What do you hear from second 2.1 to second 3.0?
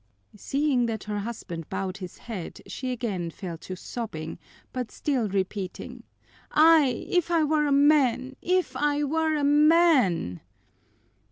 head, she